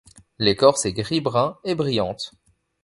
L'écorce 0.39 0.87
est 0.87 0.93
gris-brun 0.93 1.59
et 1.63 1.75
brillante. 1.75 2.33